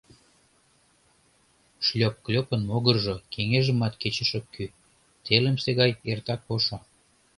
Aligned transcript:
Шлёп-клёпын 1.85 2.61
могыржо 2.69 3.15
кеҥежымат 3.33 3.93
кечеш 4.01 4.31
ок 4.39 4.45
кӱ, 4.55 4.65
телымсе 5.25 5.71
гай 5.79 5.91
эртак 6.11 6.41
ошо. 6.55 6.77